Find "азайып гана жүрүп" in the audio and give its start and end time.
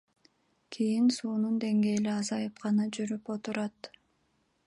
2.15-3.33